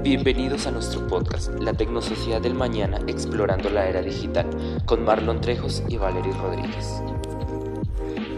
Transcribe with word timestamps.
Bienvenidos 0.00 0.68
a 0.68 0.70
nuestro 0.70 1.04
podcast, 1.08 1.50
La 1.58 1.72
Tecnosociedad 1.72 2.40
del 2.40 2.54
Mañana 2.54 3.00
Explorando 3.08 3.68
la 3.68 3.88
Era 3.88 4.00
Digital, 4.00 4.46
con 4.84 5.04
Marlon 5.04 5.40
Trejos 5.40 5.82
y 5.88 5.96
Valery 5.96 6.30
Rodríguez. 6.30 7.02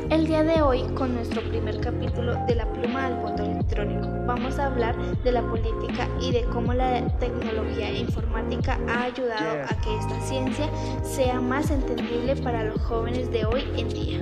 El 0.08 0.26
día 0.26 0.42
de 0.42 0.62
hoy, 0.62 0.84
con 0.94 1.14
nuestro 1.14 1.42
primer 1.42 1.80
capítulo 1.80 2.34
de 2.46 2.54
La 2.54 2.72
Pluma 2.72 3.06
al 3.06 3.16
Voto 3.16 3.42
Electrónico, 3.42 4.08
vamos 4.26 4.58
a 4.58 4.66
hablar 4.66 4.96
de 5.22 5.32
la 5.32 5.42
política 5.42 6.08
y 6.18 6.32
de 6.32 6.44
cómo 6.44 6.72
la 6.72 7.06
tecnología 7.18 7.90
e 7.90 7.98
informática 7.98 8.78
ha 8.88 9.04
ayudado 9.04 9.64
a 9.68 9.80
que 9.82 9.98
esta 9.98 10.20
ciencia 10.22 10.70
sea 11.02 11.42
más 11.42 11.70
entendible 11.70 12.36
para 12.36 12.64
los 12.64 12.80
jóvenes 12.80 13.30
de 13.30 13.44
hoy 13.44 13.64
en 13.76 13.88
día. 13.90 14.20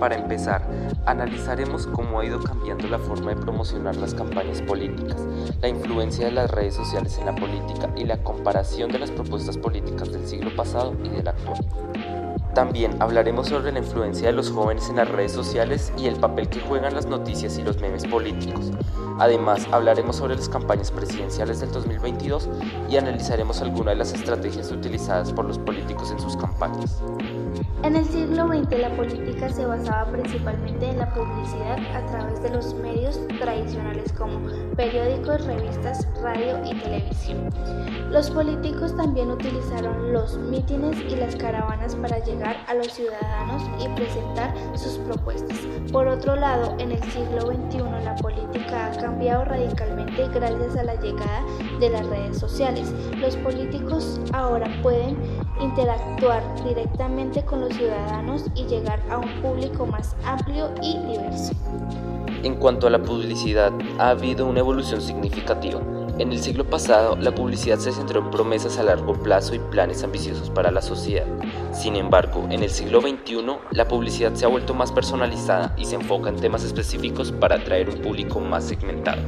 Para 0.00 0.16
empezar, 0.16 0.62
analizaremos 1.06 1.86
cómo 1.88 2.20
ha 2.20 2.24
ido 2.24 2.40
cambiando 2.40 2.86
la 2.86 2.98
forma 2.98 3.30
de 3.30 3.40
promocionar 3.40 3.96
las 3.96 4.14
campañas 4.14 4.62
políticas, 4.62 5.16
la 5.60 5.68
influencia 5.68 6.26
de 6.26 6.32
las 6.32 6.50
redes 6.50 6.74
sociales 6.74 7.18
en 7.18 7.26
la 7.26 7.34
política 7.34 7.90
y 7.96 8.04
la 8.04 8.22
comparación 8.22 8.92
de 8.92 9.00
las 9.00 9.10
propuestas 9.10 9.58
políticas 9.58 10.12
del 10.12 10.26
siglo 10.26 10.54
pasado 10.54 10.94
y 11.02 11.08
del 11.08 11.26
actual. 11.26 11.58
También 12.54 12.96
hablaremos 13.00 13.48
sobre 13.48 13.72
la 13.72 13.78
influencia 13.80 14.28
de 14.28 14.32
los 14.32 14.50
jóvenes 14.50 14.88
en 14.88 14.96
las 14.96 15.08
redes 15.08 15.32
sociales 15.32 15.92
y 15.98 16.06
el 16.06 16.16
papel 16.16 16.48
que 16.48 16.60
juegan 16.60 16.94
las 16.94 17.06
noticias 17.06 17.58
y 17.58 17.62
los 17.62 17.78
memes 17.80 18.04
políticos. 18.06 18.70
Además, 19.20 19.66
hablaremos 19.72 20.16
sobre 20.16 20.36
las 20.36 20.48
campañas 20.48 20.90
presidenciales 20.90 21.60
del 21.60 21.72
2022 21.72 22.48
y 22.88 22.96
analizaremos 22.96 23.60
algunas 23.62 23.92
de 23.92 23.96
las 23.96 24.12
estrategias 24.12 24.70
utilizadas 24.70 25.32
por 25.32 25.44
los 25.44 25.58
políticos 25.58 26.10
en 26.10 26.20
sus 26.20 26.36
campañas. 26.36 27.02
En 27.84 27.94
el 27.94 28.04
siglo 28.04 28.48
XX 28.48 28.78
la 28.80 28.90
política 28.96 29.48
se 29.48 29.64
basaba 29.64 30.10
principalmente 30.10 30.90
en 30.90 30.98
la 30.98 31.14
publicidad 31.14 31.78
a 31.94 32.04
través 32.06 32.42
de 32.42 32.50
los 32.50 32.74
medios 32.74 33.20
tradicionales 33.38 34.12
como 34.12 34.40
periódicos, 34.74 35.46
revistas, 35.46 36.06
radio 36.20 36.58
y 36.64 36.74
televisión. 36.80 37.50
Los 38.10 38.30
políticos 38.30 38.96
también 38.96 39.30
utilizaron 39.30 40.12
los 40.12 40.36
mítines 40.38 40.98
y 41.00 41.14
las 41.16 41.36
caravanas 41.36 41.94
para 41.94 42.18
llegar 42.18 42.56
a 42.66 42.74
los 42.74 42.92
ciudadanos 42.92 43.62
y 43.80 43.88
presentar 43.94 44.52
sus 44.74 44.98
propuestas. 44.98 45.58
Por 45.92 46.08
otro 46.08 46.34
lado, 46.34 46.74
en 46.78 46.92
el 46.92 47.02
siglo 47.04 47.42
XXI 47.42 47.78
la 48.04 48.16
política 48.16 48.86
ha 48.86 49.00
cambiado 49.00 49.44
radicalmente 49.44 50.26
gracias 50.28 50.76
a 50.76 50.82
la 50.82 50.94
llegada 50.96 51.44
de 51.78 51.90
las 51.90 52.06
redes 52.06 52.38
sociales. 52.38 52.92
Los 53.18 53.36
políticos 53.36 54.20
ahora 54.32 54.68
pueden 54.82 55.16
interactuar 55.60 56.42
directamente 56.64 57.44
con 57.44 57.57
los 57.60 57.74
ciudadanos 57.74 58.44
y 58.54 58.64
llegar 58.66 59.00
a 59.10 59.18
un 59.18 59.28
público 59.42 59.86
más 59.86 60.16
amplio 60.24 60.70
y 60.82 60.98
diverso. 60.98 61.52
En 62.42 62.56
cuanto 62.56 62.86
a 62.86 62.90
la 62.90 63.02
publicidad, 63.02 63.72
ha 63.98 64.10
habido 64.10 64.46
una 64.46 64.60
evolución 64.60 65.00
significativa. 65.00 65.80
En 66.18 66.32
el 66.32 66.40
siglo 66.40 66.64
pasado, 66.64 67.16
la 67.16 67.32
publicidad 67.32 67.78
se 67.78 67.92
centró 67.92 68.20
en 68.20 68.30
promesas 68.30 68.78
a 68.78 68.82
largo 68.82 69.12
plazo 69.14 69.54
y 69.54 69.60
planes 69.60 70.02
ambiciosos 70.02 70.50
para 70.50 70.70
la 70.70 70.82
sociedad. 70.82 71.26
Sin 71.72 71.94
embargo, 71.94 72.46
en 72.50 72.62
el 72.62 72.70
siglo 72.70 73.00
XXI, 73.00 73.44
la 73.70 73.86
publicidad 73.86 74.34
se 74.34 74.44
ha 74.44 74.48
vuelto 74.48 74.74
más 74.74 74.90
personalizada 74.90 75.74
y 75.76 75.84
se 75.84 75.94
enfoca 75.94 76.28
en 76.28 76.36
temas 76.36 76.64
específicos 76.64 77.30
para 77.30 77.56
atraer 77.56 77.88
un 77.88 78.02
público 78.02 78.40
más 78.40 78.64
segmentado. 78.64 79.22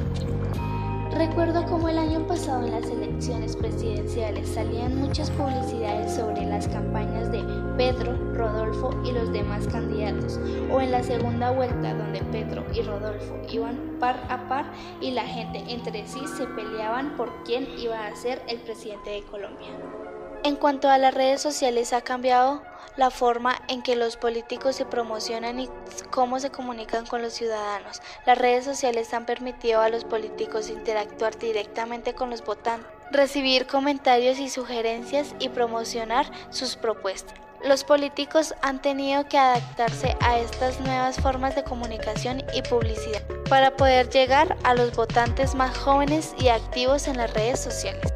Recuerdo 1.12 1.66
como 1.66 1.88
el 1.88 1.98
año 1.98 2.24
pasado 2.26 2.64
en 2.64 2.70
las 2.70 2.88
elecciones 2.88 3.56
presidenciales 3.56 4.48
salían 4.48 4.96
muchas 4.96 5.28
publicidades 5.32 6.14
sobre 6.14 6.46
las 6.46 6.68
campañas 6.68 7.32
de 7.32 7.42
Pedro, 7.76 8.16
Rodolfo 8.32 8.90
y 9.04 9.10
los 9.10 9.32
demás 9.32 9.66
candidatos, 9.66 10.38
o 10.70 10.80
en 10.80 10.92
la 10.92 11.02
segunda 11.02 11.50
vuelta 11.50 11.94
donde 11.94 12.22
Pedro 12.30 12.64
y 12.72 12.82
Rodolfo 12.82 13.36
iban 13.50 13.98
par 13.98 14.24
a 14.28 14.48
par 14.48 14.72
y 15.00 15.10
la 15.10 15.24
gente 15.24 15.64
entre 15.66 16.06
sí 16.06 16.20
se 16.36 16.46
peleaban 16.46 17.16
por 17.16 17.42
quién 17.42 17.66
iba 17.78 18.06
a 18.06 18.14
ser 18.14 18.40
el 18.48 18.60
presidente 18.60 19.10
de 19.10 19.22
Colombia. 19.22 19.99
En 20.42 20.56
cuanto 20.56 20.88
a 20.88 20.96
las 20.96 21.12
redes 21.12 21.42
sociales 21.42 21.92
ha 21.92 22.00
cambiado 22.00 22.62
la 22.96 23.10
forma 23.10 23.60
en 23.68 23.82
que 23.82 23.94
los 23.94 24.16
políticos 24.16 24.74
se 24.74 24.86
promocionan 24.86 25.60
y 25.60 25.68
cómo 26.10 26.40
se 26.40 26.50
comunican 26.50 27.06
con 27.06 27.20
los 27.20 27.34
ciudadanos. 27.34 28.00
Las 28.24 28.38
redes 28.38 28.64
sociales 28.64 29.12
han 29.12 29.26
permitido 29.26 29.82
a 29.82 29.90
los 29.90 30.04
políticos 30.04 30.70
interactuar 30.70 31.38
directamente 31.38 32.14
con 32.14 32.30
los 32.30 32.42
votantes, 32.42 32.90
recibir 33.10 33.66
comentarios 33.66 34.38
y 34.38 34.48
sugerencias 34.48 35.34
y 35.40 35.50
promocionar 35.50 36.30
sus 36.48 36.76
propuestas. 36.76 37.38
Los 37.62 37.84
políticos 37.84 38.54
han 38.62 38.80
tenido 38.80 39.28
que 39.28 39.36
adaptarse 39.36 40.16
a 40.20 40.38
estas 40.38 40.80
nuevas 40.80 41.20
formas 41.20 41.54
de 41.54 41.64
comunicación 41.64 42.42
y 42.54 42.62
publicidad 42.62 43.22
para 43.50 43.76
poder 43.76 44.08
llegar 44.08 44.56
a 44.64 44.74
los 44.74 44.96
votantes 44.96 45.54
más 45.54 45.76
jóvenes 45.76 46.34
y 46.38 46.48
activos 46.48 47.06
en 47.08 47.18
las 47.18 47.34
redes 47.34 47.60
sociales. 47.60 48.09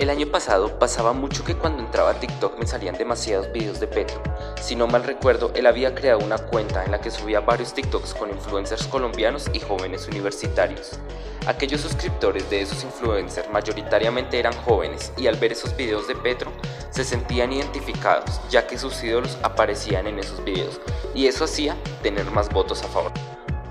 El 0.00 0.08
año 0.08 0.28
pasado 0.28 0.78
pasaba 0.78 1.12
mucho 1.12 1.44
que 1.44 1.54
cuando 1.54 1.82
entraba 1.82 2.12
a 2.12 2.14
TikTok 2.18 2.58
me 2.58 2.66
salían 2.66 2.96
demasiados 2.96 3.52
videos 3.52 3.80
de 3.80 3.86
Petro. 3.86 4.22
Si 4.58 4.74
no 4.74 4.86
mal 4.86 5.04
recuerdo, 5.04 5.52
él 5.54 5.66
había 5.66 5.94
creado 5.94 6.20
una 6.20 6.38
cuenta 6.38 6.82
en 6.86 6.90
la 6.90 7.02
que 7.02 7.10
subía 7.10 7.40
varios 7.40 7.74
TikToks 7.74 8.14
con 8.14 8.30
influencers 8.30 8.86
colombianos 8.86 9.50
y 9.52 9.60
jóvenes 9.60 10.08
universitarios. 10.08 10.98
Aquellos 11.46 11.82
suscriptores 11.82 12.48
de 12.48 12.62
esos 12.62 12.82
influencers 12.82 13.50
mayoritariamente 13.50 14.38
eran 14.38 14.54
jóvenes 14.54 15.12
y 15.18 15.26
al 15.26 15.36
ver 15.36 15.52
esos 15.52 15.76
videos 15.76 16.08
de 16.08 16.16
Petro 16.16 16.50
se 16.88 17.04
sentían 17.04 17.52
identificados 17.52 18.40
ya 18.48 18.66
que 18.66 18.78
sus 18.78 19.04
ídolos 19.04 19.36
aparecían 19.42 20.06
en 20.06 20.18
esos 20.18 20.42
videos 20.42 20.80
y 21.14 21.26
eso 21.26 21.44
hacía 21.44 21.76
tener 22.02 22.24
más 22.30 22.48
votos 22.48 22.82
a 22.84 22.88
favor. 22.88 23.12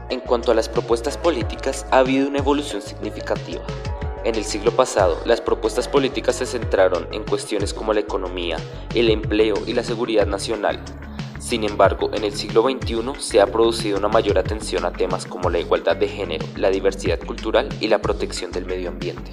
En 0.09 0.19
cuanto 0.19 0.51
a 0.51 0.55
las 0.55 0.69
propuestas 0.69 1.17
políticas, 1.17 1.87
ha 1.89 1.97
habido 1.97 2.27
una 2.27 2.37
evolución 2.37 2.83
significativa. 2.83 3.63
En 4.25 4.35
el 4.35 4.43
siglo 4.43 4.71
pasado, 4.71 5.17
las 5.25 5.39
propuestas 5.39 5.87
políticas 5.87 6.35
se 6.35 6.45
centraron 6.45 7.07
en 7.13 7.23
cuestiones 7.23 7.73
como 7.73 7.93
la 7.93 8.01
economía, 8.01 8.57
el 8.93 9.09
empleo 9.09 9.55
y 9.65 9.73
la 9.73 9.83
seguridad 9.83 10.27
nacional. 10.27 10.83
Sin 11.39 11.63
embargo, 11.63 12.11
en 12.13 12.25
el 12.25 12.33
siglo 12.33 12.63
XXI 12.63 13.13
se 13.19 13.39
ha 13.39 13.47
producido 13.47 13.97
una 13.97 14.09
mayor 14.09 14.37
atención 14.37 14.83
a 14.83 14.91
temas 14.91 15.25
como 15.25 15.49
la 15.49 15.59
igualdad 15.59 15.95
de 15.95 16.09
género, 16.09 16.45
la 16.57 16.69
diversidad 16.69 17.17
cultural 17.19 17.69
y 17.79 17.87
la 17.87 18.01
protección 18.01 18.51
del 18.51 18.65
medio 18.65 18.89
ambiente. 18.89 19.31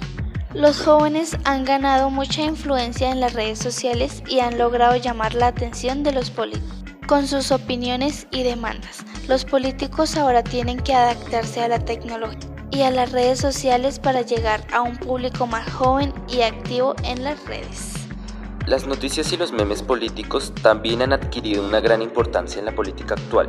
Los 0.53 0.81
jóvenes 0.81 1.37
han 1.43 1.65
ganado 1.65 2.09
mucha 2.09 2.43
influencia 2.43 3.11
en 3.11 3.19
las 3.19 3.33
redes 3.33 3.59
sociales 3.59 4.23
y 4.29 4.39
han 4.39 4.57
logrado 4.57 4.95
llamar 4.95 5.33
la 5.33 5.47
atención 5.47 6.03
de 6.03 6.13
los 6.13 6.31
políticos 6.31 6.77
con 7.07 7.27
sus 7.27 7.51
opiniones 7.51 8.27
y 8.31 8.43
demandas. 8.43 9.05
Los 9.27 9.45
políticos 9.45 10.17
ahora 10.17 10.43
tienen 10.43 10.79
que 10.79 10.93
adaptarse 10.93 11.61
a 11.61 11.69
la 11.69 11.79
tecnología 11.79 12.56
y 12.71 12.81
a 12.81 12.91
las 12.91 13.11
redes 13.11 13.39
sociales 13.39 13.99
para 13.99 14.21
llegar 14.21 14.65
a 14.73 14.81
un 14.81 14.97
público 14.97 15.47
más 15.47 15.71
joven 15.73 16.13
y 16.27 16.41
activo 16.41 16.95
en 17.03 17.23
las 17.23 17.43
redes. 17.45 17.93
Las 18.65 18.85
noticias 18.85 19.31
y 19.31 19.37
los 19.37 19.53
memes 19.53 19.81
políticos 19.81 20.53
también 20.61 21.01
han 21.01 21.13
adquirido 21.13 21.65
una 21.65 21.79
gran 21.79 22.01
importancia 22.01 22.59
en 22.59 22.65
la 22.65 22.75
política 22.75 23.15
actual. 23.15 23.47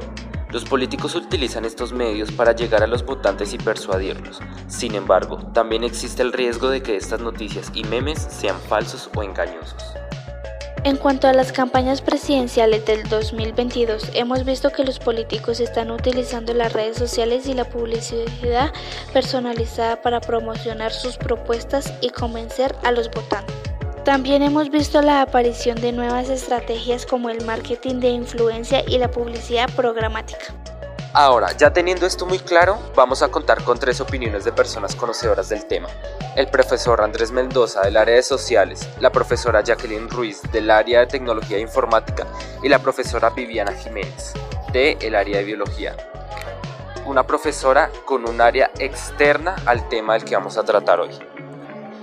Los 0.51 0.65
políticos 0.65 1.15
utilizan 1.15 1.65
estos 1.65 1.93
medios 1.93 2.31
para 2.33 2.53
llegar 2.53 2.83
a 2.83 2.87
los 2.87 3.05
votantes 3.05 3.53
y 3.53 3.59
persuadirlos. 3.59 4.41
Sin 4.67 4.95
embargo, 4.95 5.39
también 5.53 5.85
existe 5.85 6.23
el 6.23 6.33
riesgo 6.33 6.71
de 6.71 6.83
que 6.83 6.97
estas 6.97 7.21
noticias 7.21 7.71
y 7.75 7.85
memes 7.85 8.19
sean 8.31 8.59
falsos 8.61 9.11
o 9.15 9.23
engañosos. 9.23 9.83
En 10.85 10.97
cuanto 10.97 11.27
a 11.27 11.33
las 11.33 11.51
campañas 11.51 12.01
presidenciales 12.01 12.85
del 12.87 13.03
2022, 13.09 14.11
hemos 14.15 14.45
visto 14.45 14.71
que 14.71 14.85
los 14.85 15.01
políticos 15.01 15.59
están 15.59 15.91
utilizando 15.91 16.55
las 16.55 16.73
redes 16.73 16.97
sociales 16.97 17.49
y 17.49 17.55
la 17.55 17.65
publicidad 17.65 18.73
personalizada 19.13 20.01
para 20.01 20.21
promocionar 20.21 20.93
sus 20.93 21.17
propuestas 21.17 21.93
y 22.01 22.11
convencer 22.11 22.77
a 22.85 22.93
los 22.93 23.11
votantes. 23.11 23.55
También 24.05 24.43
hemos 24.43 24.71
visto 24.71 25.03
la 25.03 25.21
aparición 25.21 25.81
de 25.81 25.93
nuevas 25.93 26.31
estrategias 26.31 27.05
como 27.05 27.29
el 27.29 27.45
marketing 27.45 27.97
de 27.97 28.11
influencia 28.11 28.83
y 28.87 28.99
la 28.99 29.11
publicidad 29.11 29.69
programática. 29.75 30.55
Ahora, 31.21 31.51
ya 31.51 31.73
teniendo 31.73 32.07
esto 32.07 32.27
muy 32.27 32.39
claro, 32.39 32.79
vamos 32.95 33.23
a 33.23 33.29
contar 33.29 33.65
con 33.65 33.77
tres 33.77 34.01
opiniones 34.01 34.45
de 34.45 34.53
personas 34.53 34.95
conocedoras 34.95 35.49
del 35.49 35.67
tema. 35.67 35.89
El 36.37 36.47
profesor 36.47 37.01
Andrés 37.01 37.33
Mendoza 37.33 37.81
del 37.81 37.97
área 37.97 38.15
de 38.15 38.23
sociales, 38.23 38.89
la 39.01 39.11
profesora 39.11 39.61
Jacqueline 39.61 40.09
Ruiz 40.09 40.41
del 40.53 40.71
área 40.71 41.01
de 41.01 41.07
tecnología 41.07 41.57
e 41.57 41.61
informática 41.61 42.25
y 42.63 42.69
la 42.69 42.79
profesora 42.79 43.31
Viviana 43.31 43.73
Jiménez 43.73 44.33
del 44.73 45.17
área 45.17 45.39
de 45.39 45.45
biología. 45.45 45.97
Una 47.05 47.27
profesora 47.27 47.91
con 48.05 48.29
un 48.29 48.41
área 48.41 48.71
externa 48.79 49.57
al 49.67 49.89
tema 49.89 50.13
del 50.13 50.23
que 50.23 50.37
vamos 50.37 50.57
a 50.57 50.63
tratar 50.63 51.01
hoy. 51.01 51.11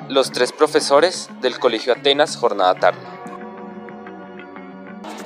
Los 0.10 0.34
tres 0.34 0.52
profesores 0.52 1.30
del 1.40 1.58
Colegio 1.58 1.94
Atenas, 1.94 2.36
jornada 2.36 2.76
tarde. 2.76 3.00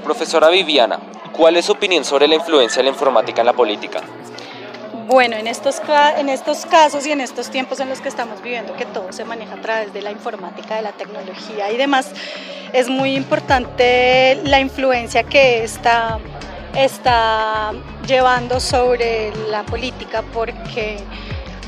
Profesora 0.04 0.50
Viviana, 0.50 1.00
¿Cuál 1.40 1.56
es 1.56 1.66
su 1.68 1.72
opinión 1.72 2.04
sobre 2.04 2.28
la 2.28 2.36
influencia 2.36 2.80
de 2.80 2.84
la 2.84 2.90
informática 2.90 3.40
en 3.40 3.46
la 3.46 3.54
política? 3.54 4.02
Bueno, 5.08 5.38
en 5.38 5.48
estos, 5.48 5.82
en 6.18 6.28
estos 6.28 6.66
casos 6.66 7.06
y 7.06 7.14
en 7.14 7.22
estos 7.22 7.50
tiempos 7.50 7.80
en 7.80 7.88
los 7.88 8.02
que 8.02 8.10
estamos 8.10 8.42
viviendo, 8.42 8.76
que 8.76 8.86
todo 8.86 9.14
se 9.14 9.24
maneja 9.24 9.54
a 9.54 9.62
través 9.62 9.94
de 9.94 10.02
la 10.02 10.12
informática, 10.12 10.76
de 10.76 10.82
la 10.82 10.92
tecnología 10.92 11.72
y 11.72 11.78
demás, 11.78 12.12
es 12.74 12.90
muy 12.90 13.16
importante 13.16 14.38
la 14.44 14.60
influencia 14.60 15.24
que 15.24 15.64
está, 15.64 16.20
está 16.76 17.72
llevando 18.06 18.60
sobre 18.60 19.32
la 19.48 19.64
política 19.64 20.26
porque 20.34 20.98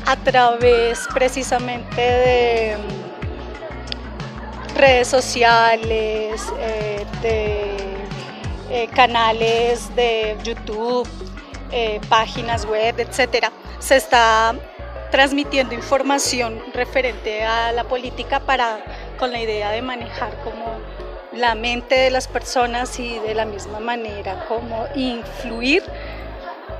a 0.04 0.16
través 0.16 1.08
precisamente 1.14 1.96
de 1.96 2.76
mm, 2.76 4.76
redes 4.76 5.08
sociales, 5.08 6.42
eh, 6.60 7.06
de 7.22 7.91
eh, 8.74 8.88
canales 8.88 9.94
de 9.94 10.34
YouTube, 10.42 11.06
eh, 11.70 12.00
páginas 12.08 12.64
web, 12.64 12.98
etcétera, 12.98 13.52
se 13.78 13.96
está 13.96 14.54
transmitiendo 15.10 15.74
información 15.74 16.58
referente 16.72 17.44
a 17.44 17.70
la 17.72 17.84
política 17.84 18.40
para 18.40 18.82
con 19.18 19.30
la 19.30 19.40
idea 19.40 19.72
de 19.72 19.82
manejar 19.82 20.34
como 20.42 20.78
la 21.32 21.54
mente 21.54 21.96
de 21.96 22.10
las 22.10 22.26
personas 22.28 22.98
y 22.98 23.18
de 23.18 23.34
la 23.34 23.44
misma 23.44 23.78
manera 23.78 24.46
como 24.48 24.86
influir 24.94 25.82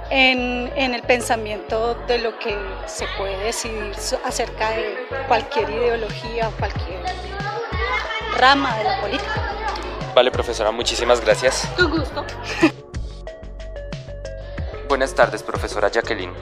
en, 0.09 0.73
en, 0.75 0.94
el 0.94 1.03
pensamiento 1.03 1.94
de 2.06 2.21
lo 2.21 2.39
que 2.39 2.56
se 2.87 3.06
puede 3.19 3.37
decidir 3.44 3.93
acerca 4.25 4.71
de 4.71 4.97
cualquier 5.29 5.69
ideología 5.69 6.49
o 6.49 6.53
cualquier 6.53 7.03
rama 8.39 8.79
de 8.79 8.85
la 8.85 9.00
política. 9.03 9.62
Vale, 10.14 10.31
profesora, 10.31 10.70
muchísimas 10.70 11.20
gracias. 11.23 11.67
Tu 11.76 11.88
gusto. 11.88 12.25
Buenas 14.88 15.14
tardes, 15.14 15.43
profesora 15.43 15.91
Jacqueline. 15.91 16.35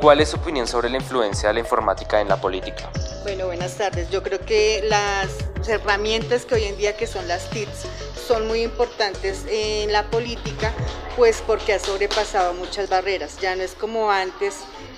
¿Cuál 0.00 0.20
es 0.20 0.30
su 0.30 0.36
opinión 0.36 0.66
sobre 0.66 0.88
la 0.88 0.96
influencia 0.96 1.48
de 1.48 1.54
la 1.54 1.60
informática 1.60 2.22
en 2.22 2.28
la 2.28 2.40
política? 2.40 2.90
Bueno, 3.24 3.46
buenas 3.46 3.74
tardes. 3.74 4.08
Yo 4.10 4.22
creo 4.22 4.40
que 4.40 4.82
las 4.88 5.28
herramientas 5.68 6.46
que 6.46 6.54
hoy 6.54 6.64
en 6.64 6.78
día 6.78 6.96
que 6.96 7.06
son 7.06 7.28
las 7.28 7.50
TICs 7.50 7.84
son 8.26 8.46
muy 8.46 8.62
importantes 8.62 9.44
en 9.50 9.92
la 9.92 10.04
política, 10.04 10.72
pues 11.16 11.42
porque 11.46 11.74
ha 11.74 11.78
sobrepasado 11.78 12.54
muchas 12.54 12.88
barreras. 12.88 13.38
Ya 13.42 13.56
no 13.56 13.62
es 13.62 13.74
como 13.74 14.10
antes 14.10 14.54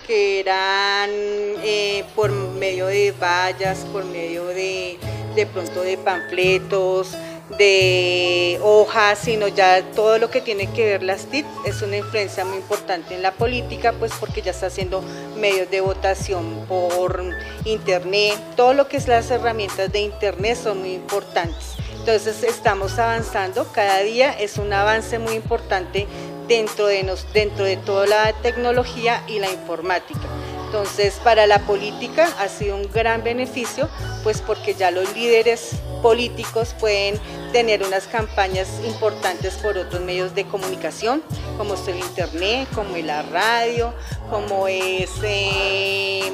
que 0.07 0.39
eran 0.39 1.11
eh, 1.11 2.05
por 2.15 2.31
medio 2.31 2.87
de 2.87 3.13
vallas, 3.13 3.79
por 3.93 4.05
medio 4.05 4.45
de 4.47 5.01
de 5.35 5.47
pronto 5.47 5.83
de 5.83 5.97
panfletos, 5.97 7.13
de 7.59 8.59
hojas, 8.63 9.19
sino 9.19 9.49
ya 9.49 9.83
todo 9.95 10.19
lo 10.19 10.31
que 10.31 10.41
tiene 10.41 10.71
que 10.73 10.85
ver 10.85 11.03
las 11.03 11.27
TIC 11.27 11.45
es 11.65 11.83
una 11.83 11.97
influencia 11.97 12.45
muy 12.45 12.59
importante 12.59 13.15
en 13.15 13.23
la 13.23 13.33
política, 13.33 13.93
pues 13.93 14.13
porque 14.19 14.43
ya 14.43 14.53
está 14.53 14.67
haciendo 14.67 15.03
medios 15.37 15.71
de 15.71 15.81
votación 15.81 16.65
por 16.69 17.23
internet, 17.65 18.39
todo 18.57 18.73
lo 18.73 18.89
que 18.89 18.97
es 18.97 19.09
las 19.09 19.31
herramientas 19.31 19.91
de 19.93 20.01
internet 20.01 20.59
son 20.63 20.81
muy 20.81 20.95
importantes. 20.95 21.75
Entonces 21.99 22.43
estamos 22.43 22.99
avanzando, 22.99 23.67
cada 23.73 23.99
día 23.99 24.33
es 24.33 24.57
un 24.57 24.73
avance 24.73 25.19
muy 25.19 25.35
importante 25.35 26.07
dentro 26.49 26.87
de, 26.87 27.03
nos, 27.03 27.31
dentro 27.33 27.65
de 27.65 27.77
toda 27.77 28.07
la 28.07 28.33
tecnología 28.43 29.23
y 29.29 29.39
la 29.39 29.51
informática. 29.51 30.30
Entonces, 30.71 31.15
para 31.25 31.49
la 31.49 31.59
política 31.67 32.29
ha 32.39 32.47
sido 32.47 32.77
un 32.77 32.89
gran 32.93 33.25
beneficio, 33.25 33.89
pues 34.23 34.41
porque 34.41 34.73
ya 34.73 34.93
los 34.93 35.17
líderes 35.17 35.73
políticos 36.01 36.77
pueden 36.79 37.19
tener 37.53 37.83
unas 37.83 38.07
campañas 38.07 38.69
importantes 38.87 39.55
por 39.55 39.77
otros 39.77 40.01
medios 40.01 40.33
de 40.37 40.45
comunicación, 40.45 41.25
como 41.59 41.75
es 41.75 41.89
el 41.89 41.97
internet, 41.99 42.69
como 42.73 42.95
es 42.95 43.05
la 43.05 43.23
radio, 43.23 43.93
como 44.31 44.69
es 44.69 45.11
eh, 45.25 46.31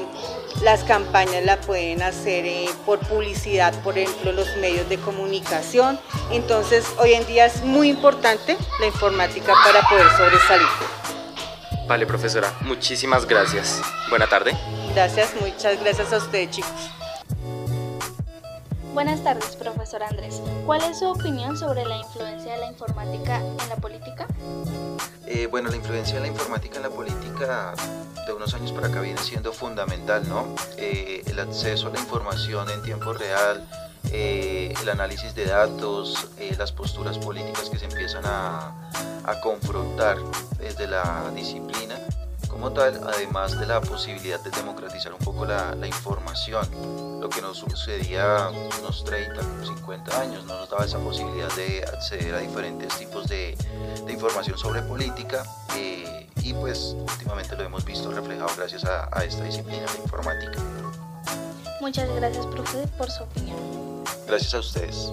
las 0.61 0.83
campañas 0.83 1.43
la 1.43 1.59
pueden 1.59 2.03
hacer 2.03 2.45
eh, 2.45 2.69
por 2.85 2.99
publicidad, 2.99 3.73
por 3.81 3.97
ejemplo, 3.97 4.33
los 4.33 4.55
medios 4.57 4.87
de 4.87 4.99
comunicación. 4.99 5.99
Entonces, 6.31 6.85
hoy 6.99 7.13
en 7.13 7.25
día 7.25 7.47
es 7.47 7.63
muy 7.63 7.89
importante 7.89 8.55
la 8.79 8.85
informática 8.85 9.51
para 9.65 9.81
poder 9.89 10.07
sobresalir. 10.15 10.96
Vale, 11.87 12.05
profesora, 12.05 12.53
muchísimas 12.61 13.25
gracias. 13.25 13.81
Buena 14.09 14.27
tarde. 14.27 14.51
Gracias, 14.93 15.33
muchas 15.39 15.79
gracias 15.79 16.11
a 16.11 16.17
ustedes, 16.17 16.51
chicos. 16.51 16.91
Buenas 18.93 19.23
tardes, 19.23 19.55
profesor 19.55 20.03
Andrés. 20.03 20.41
¿Cuál 20.65 20.81
es 20.81 20.99
su 20.99 21.05
opinión 21.05 21.55
sobre 21.55 21.85
la 21.85 21.95
influencia 21.97 22.53
de 22.53 22.57
la 22.57 22.67
informática 22.67 23.37
en 23.37 23.69
la 23.69 23.75
política? 23.77 24.27
Eh, 25.27 25.47
bueno, 25.47 25.69
la 25.69 25.77
influencia 25.77 26.15
de 26.15 26.21
la 26.21 26.27
informática 26.27 26.75
en 26.77 26.83
la 26.83 26.89
política 26.89 27.73
de 28.25 28.33
unos 28.33 28.53
años 28.53 28.73
para 28.73 28.87
acá 28.87 28.99
viene 28.99 29.21
siendo 29.21 29.53
fundamental, 29.53 30.27
¿no? 30.27 30.55
Eh, 30.77 31.23
el 31.25 31.39
acceso 31.39 31.87
a 31.87 31.91
la 31.91 31.99
información 31.99 32.69
en 32.69 32.81
tiempo 32.81 33.13
real, 33.13 33.65
eh, 34.11 34.73
el 34.81 34.89
análisis 34.89 35.33
de 35.35 35.45
datos, 35.45 36.29
las 36.57 36.73
posturas 36.73 37.17
políticas 37.17 37.69
que 37.69 37.77
se 37.77 37.85
empiezan 37.85 38.25
a, 38.25 38.89
a 39.27 39.39
confrontar 39.41 40.17
desde 40.57 40.87
la 40.87 41.29
disciplina 41.35 41.95
como 42.49 42.71
tal, 42.71 42.99
además 43.05 43.59
de 43.59 43.67
la 43.67 43.81
posibilidad 43.81 44.39
de 44.39 44.49
democratizar 44.49 45.13
un 45.13 45.19
poco 45.19 45.45
la, 45.45 45.75
la, 45.75 45.85
información, 45.85 46.67
lo 47.21 47.29
que 47.29 47.39
nos 47.39 47.57
sucedía 47.57 48.49
unos 48.79 49.03
30, 49.03 49.39
50 49.63 50.19
años, 50.19 50.45
no 50.45 50.57
nos 50.57 50.69
daba 50.69 50.85
esa 50.85 50.97
posibilidad 50.97 51.53
de 51.55 51.83
acceder 51.83 52.33
a 52.33 52.39
diferentes 52.39 52.97
tipos 52.97 53.27
de, 53.27 53.55
de 54.05 54.13
información 54.13 54.57
sobre 54.57 54.81
política 54.81 55.43
eh, 55.75 56.27
y 56.41 56.53
pues 56.53 56.95
últimamente 56.97 57.55
lo 57.55 57.63
hemos 57.63 57.85
visto 57.85 58.09
reflejado 58.11 58.49
gracias 58.57 58.85
a, 58.85 59.07
a 59.11 59.23
esta 59.23 59.43
disciplina 59.43 59.85
de 59.91 59.99
informática. 59.99 60.59
Muchas 61.79 62.09
gracias, 62.15 62.45
profe, 62.47 62.87
por 62.97 63.11
su 63.11 63.23
opinión. 63.23 64.03
Gracias 64.25 64.53
a 64.55 64.59
ustedes. 64.59 65.11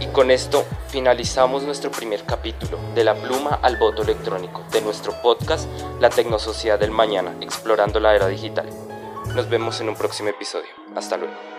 Y 0.00 0.06
con 0.08 0.30
esto 0.30 0.64
finalizamos 0.88 1.62
nuestro 1.62 1.90
primer 1.90 2.24
capítulo 2.24 2.78
de 2.94 3.04
la 3.04 3.14
pluma 3.14 3.58
al 3.62 3.76
voto 3.76 4.02
electrónico 4.02 4.62
de 4.70 4.82
nuestro 4.82 5.12
podcast 5.22 5.68
La 6.00 6.10
Tecnosociedad 6.10 6.78
del 6.78 6.90
Mañana, 6.90 7.34
explorando 7.40 7.98
la 7.98 8.14
era 8.14 8.28
digital. 8.28 8.68
Nos 9.34 9.48
vemos 9.48 9.80
en 9.80 9.88
un 9.88 9.96
próximo 9.96 10.28
episodio. 10.28 10.70
Hasta 10.94 11.16
luego. 11.16 11.55